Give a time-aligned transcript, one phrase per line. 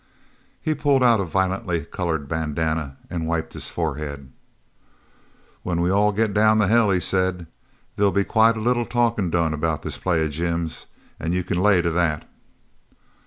[0.63, 4.31] He pulled out a violently coloured bandana and wiped his forehead.
[5.61, 7.45] "When we all get down to hell," he said,
[7.97, 10.87] "they'll be quite a little talkin' done about this play of Jim's
[11.23, 12.27] you c'n lay to that."